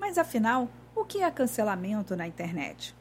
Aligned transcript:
Mas 0.00 0.18
afinal, 0.18 0.68
o 0.96 1.04
que 1.04 1.22
é 1.22 1.30
cancelamento 1.30 2.16
na 2.16 2.26
internet? 2.26 2.96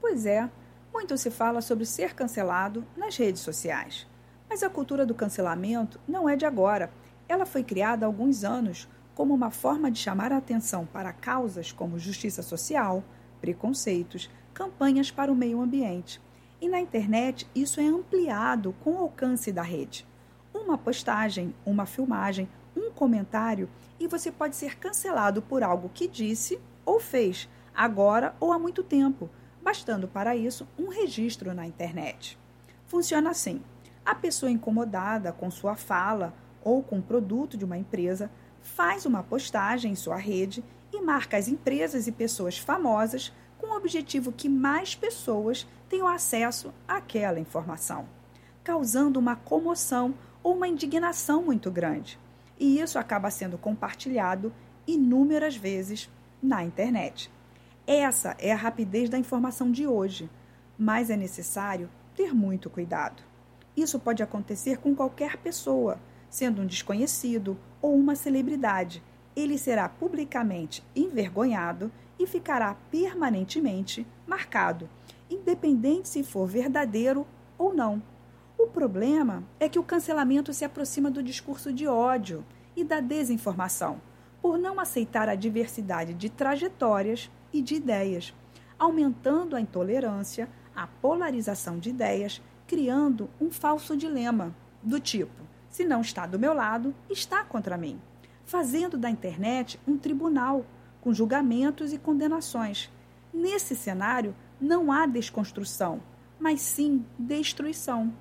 Pois 0.00 0.24
é, 0.24 0.48
muito 0.90 1.18
se 1.18 1.30
fala 1.30 1.60
sobre 1.60 1.84
ser 1.84 2.14
cancelado 2.14 2.82
nas 2.96 3.16
redes 3.16 3.42
sociais. 3.42 4.06
Mas 4.48 4.62
a 4.62 4.70
cultura 4.70 5.04
do 5.04 5.14
cancelamento 5.14 6.00
não 6.08 6.26
é 6.26 6.34
de 6.34 6.46
agora. 6.46 6.90
Ela 7.28 7.44
foi 7.44 7.62
criada 7.62 8.06
há 8.06 8.08
alguns 8.08 8.42
anos 8.42 8.88
como 9.14 9.34
uma 9.34 9.50
forma 9.50 9.90
de 9.90 9.98
chamar 9.98 10.32
a 10.32 10.38
atenção 10.38 10.86
para 10.86 11.12
causas 11.12 11.72
como 11.72 11.98
justiça 11.98 12.42
social, 12.42 13.04
preconceitos, 13.38 14.30
campanhas 14.54 15.10
para 15.10 15.30
o 15.30 15.36
meio 15.36 15.60
ambiente. 15.60 16.20
E 16.58 16.70
na 16.70 16.80
internet 16.80 17.46
isso 17.54 17.80
é 17.80 17.86
ampliado 17.86 18.74
com 18.82 18.94
o 18.94 18.98
alcance 18.98 19.52
da 19.52 19.62
rede. 19.62 20.06
Uma 20.54 20.78
postagem, 20.78 21.54
uma 21.66 21.84
filmagem, 21.84 22.48
comentário 23.02 23.68
e 23.98 24.06
você 24.06 24.30
pode 24.30 24.54
ser 24.54 24.78
cancelado 24.78 25.42
por 25.42 25.64
algo 25.64 25.90
que 25.92 26.06
disse 26.06 26.60
ou 26.86 27.00
fez, 27.00 27.48
agora 27.74 28.32
ou 28.38 28.52
há 28.52 28.60
muito 28.60 28.80
tempo, 28.80 29.28
bastando 29.60 30.06
para 30.06 30.36
isso 30.36 30.68
um 30.78 30.86
registro 30.86 31.52
na 31.52 31.66
internet. 31.66 32.38
Funciona 32.86 33.30
assim: 33.30 33.60
a 34.06 34.14
pessoa 34.14 34.52
incomodada 34.52 35.32
com 35.32 35.50
sua 35.50 35.74
fala 35.74 36.32
ou 36.62 36.80
com 36.80 37.00
o 37.00 37.02
produto 37.02 37.56
de 37.56 37.64
uma 37.64 37.76
empresa 37.76 38.30
faz 38.60 39.04
uma 39.04 39.24
postagem 39.24 39.90
em 39.90 39.96
sua 39.96 40.16
rede 40.16 40.62
e 40.92 41.02
marca 41.02 41.36
as 41.36 41.48
empresas 41.48 42.06
e 42.06 42.12
pessoas 42.12 42.56
famosas 42.56 43.32
com 43.58 43.66
o 43.66 43.76
objetivo 43.76 44.30
que 44.30 44.48
mais 44.48 44.94
pessoas 44.94 45.66
tenham 45.88 46.06
acesso 46.06 46.72
àquela 46.86 47.40
informação, 47.40 48.08
causando 48.62 49.18
uma 49.18 49.34
comoção 49.34 50.14
ou 50.40 50.54
uma 50.54 50.68
indignação 50.68 51.42
muito 51.42 51.68
grande. 51.68 52.21
E 52.62 52.78
isso 52.78 52.96
acaba 52.96 53.28
sendo 53.28 53.58
compartilhado 53.58 54.52
inúmeras 54.86 55.56
vezes 55.56 56.08
na 56.40 56.62
internet. 56.62 57.28
Essa 57.84 58.36
é 58.38 58.52
a 58.52 58.56
rapidez 58.56 59.10
da 59.10 59.18
informação 59.18 59.72
de 59.72 59.84
hoje, 59.84 60.30
mas 60.78 61.10
é 61.10 61.16
necessário 61.16 61.90
ter 62.14 62.32
muito 62.32 62.70
cuidado. 62.70 63.20
Isso 63.76 63.98
pode 63.98 64.22
acontecer 64.22 64.78
com 64.78 64.94
qualquer 64.94 65.38
pessoa, 65.38 65.98
sendo 66.30 66.62
um 66.62 66.66
desconhecido 66.66 67.58
ou 67.80 67.96
uma 67.96 68.14
celebridade. 68.14 69.02
Ele 69.34 69.58
será 69.58 69.88
publicamente 69.88 70.84
envergonhado 70.94 71.90
e 72.16 72.28
ficará 72.28 72.76
permanentemente 72.92 74.06
marcado, 74.24 74.88
independente 75.28 76.08
se 76.08 76.22
for 76.22 76.46
verdadeiro 76.46 77.26
ou 77.58 77.74
não. 77.74 78.00
O 78.62 78.68
problema 78.68 79.42
é 79.58 79.68
que 79.68 79.78
o 79.80 79.82
cancelamento 79.82 80.54
se 80.54 80.64
aproxima 80.64 81.10
do 81.10 81.20
discurso 81.20 81.72
de 81.72 81.88
ódio 81.88 82.44
e 82.76 82.84
da 82.84 83.00
desinformação, 83.00 84.00
por 84.40 84.56
não 84.56 84.78
aceitar 84.78 85.28
a 85.28 85.34
diversidade 85.34 86.14
de 86.14 86.30
trajetórias 86.30 87.28
e 87.52 87.60
de 87.60 87.74
ideias, 87.74 88.32
aumentando 88.78 89.56
a 89.56 89.60
intolerância, 89.60 90.48
a 90.76 90.86
polarização 90.86 91.76
de 91.76 91.90
ideias, 91.90 92.40
criando 92.64 93.28
um 93.40 93.50
falso 93.50 93.96
dilema 93.96 94.54
do 94.80 95.00
tipo: 95.00 95.42
se 95.68 95.84
não 95.84 96.00
está 96.00 96.24
do 96.24 96.38
meu 96.38 96.54
lado, 96.54 96.94
está 97.10 97.42
contra 97.42 97.76
mim, 97.76 98.00
fazendo 98.44 98.96
da 98.96 99.10
internet 99.10 99.78
um 99.88 99.98
tribunal 99.98 100.64
com 101.00 101.12
julgamentos 101.12 101.92
e 101.92 101.98
condenações. 101.98 102.88
Nesse 103.34 103.74
cenário, 103.74 104.36
não 104.60 104.92
há 104.92 105.04
desconstrução, 105.04 106.00
mas 106.38 106.60
sim 106.60 107.04
destruição. 107.18 108.14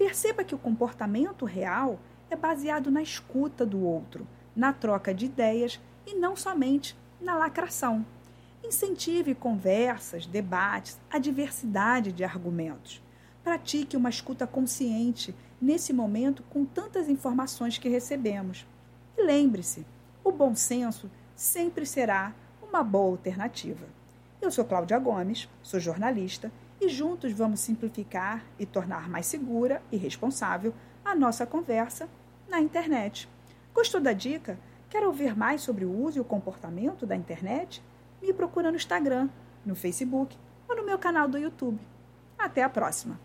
Perceba 0.00 0.42
que 0.42 0.54
o 0.54 0.58
comportamento 0.58 1.44
real 1.44 2.00
é 2.30 2.34
baseado 2.34 2.90
na 2.90 3.02
escuta 3.02 3.66
do 3.66 3.84
outro, 3.84 4.26
na 4.56 4.72
troca 4.72 5.12
de 5.12 5.26
ideias 5.26 5.78
e 6.06 6.14
não 6.14 6.34
somente 6.34 6.96
na 7.20 7.36
lacração. 7.36 8.06
Incentive 8.64 9.34
conversas, 9.34 10.24
debates, 10.24 10.98
a 11.10 11.18
diversidade 11.18 12.12
de 12.12 12.24
argumentos. 12.24 13.02
Pratique 13.44 13.94
uma 13.94 14.08
escuta 14.08 14.46
consciente 14.46 15.34
nesse 15.60 15.92
momento 15.92 16.42
com 16.44 16.64
tantas 16.64 17.06
informações 17.06 17.76
que 17.76 17.90
recebemos. 17.90 18.66
E 19.18 19.22
lembre-se, 19.22 19.84
o 20.24 20.32
bom 20.32 20.54
senso 20.54 21.10
sempre 21.36 21.84
será 21.84 22.34
uma 22.66 22.82
boa 22.82 23.10
alternativa. 23.10 23.86
Eu 24.40 24.50
sou 24.50 24.64
Cláudia 24.64 24.98
Gomes, 24.98 25.46
sou 25.62 25.78
jornalista 25.78 26.50
e 26.80 26.88
juntos 26.88 27.32
vamos 27.32 27.60
simplificar 27.60 28.44
e 28.58 28.64
tornar 28.64 29.08
mais 29.08 29.26
segura 29.26 29.82
e 29.92 29.96
responsável 29.96 30.72
a 31.04 31.14
nossa 31.14 31.46
conversa 31.46 32.08
na 32.48 32.60
internet. 32.60 33.28
Gostou 33.74 34.00
da 34.00 34.12
dica? 34.12 34.58
Quer 34.88 35.04
ouvir 35.04 35.36
mais 35.36 35.60
sobre 35.60 35.84
o 35.84 35.92
uso 35.92 36.18
e 36.18 36.20
o 36.20 36.24
comportamento 36.24 37.06
da 37.06 37.14
internet? 37.14 37.82
Me 38.20 38.32
procura 38.32 38.70
no 38.70 38.76
Instagram, 38.76 39.28
no 39.64 39.74
Facebook 39.74 40.36
ou 40.68 40.76
no 40.76 40.84
meu 40.84 40.98
canal 40.98 41.28
do 41.28 41.38
YouTube. 41.38 41.78
Até 42.38 42.62
a 42.62 42.68
próxima! 42.68 43.20